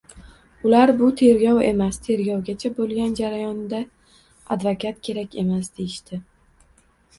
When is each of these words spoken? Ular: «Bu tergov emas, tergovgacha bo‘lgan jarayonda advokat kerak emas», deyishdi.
Ular: 0.69 0.91
«Bu 1.01 1.09
tergov 1.21 1.59
emas, 1.65 1.99
tergovgacha 2.07 2.73
bo‘lgan 2.79 3.13
jarayonda 3.21 3.83
advokat 4.57 5.07
kerak 5.11 5.41
emas», 5.45 5.73
deyishdi. 5.79 6.23